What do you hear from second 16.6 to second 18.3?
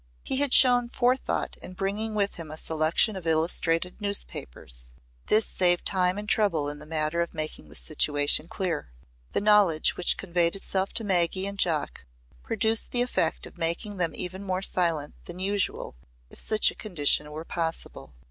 a condition were possible.